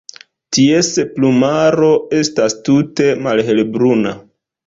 [0.55, 1.91] Ties plumaro
[2.21, 4.15] estas tute malhelbruna.